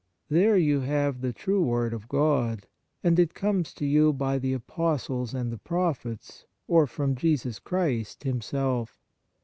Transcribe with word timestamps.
There 0.29 0.57
you 0.57 0.79
have 0.79 1.21
the 1.21 1.31
true 1.31 1.61
word 1.61 1.93
of 1.93 2.07
God, 2.07 2.65
and 3.03 3.19
it 3.19 3.35
comes 3.35 3.71
to 3.75 3.85
you 3.85 4.11
by 4.11 4.39
the 4.39 4.51
Apostles 4.51 5.35
and 5.35 5.51
the 5.51 5.59
Prophets, 5.59 6.47
or 6.67 6.87
from 6.87 7.13
Jesus 7.13 7.59
Christ 7.59 8.23
Himself. 8.23 8.99